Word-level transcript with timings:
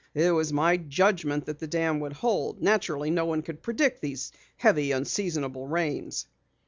"It 0.15 0.31
was 0.31 0.51
my 0.51 0.77
judgment 0.77 1.45
that 1.45 1.59
the 1.59 1.67
dam 1.67 1.99
would 1.99 2.13
hold. 2.13 2.59
Naturally 2.59 3.11
no 3.11 3.23
one 3.25 3.43
could 3.43 3.61
predict 3.61 4.01
these 4.01 4.31
heavy, 4.57 4.91
unseasonable 4.91 5.67
rains." 5.67 6.25